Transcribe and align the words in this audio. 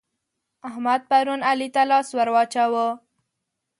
احمد 0.67 1.01
پرون 1.09 1.41
علي 1.49 1.67
ته 1.75 1.81
لاس 1.89 2.07
ور 2.17 2.29
واچاوو. 2.33 2.87